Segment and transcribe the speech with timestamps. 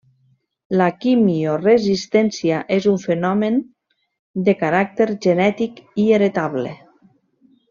[0.79, 3.61] La quimioresistència és un fenomen
[4.49, 6.75] de caràcter genètic i heretable.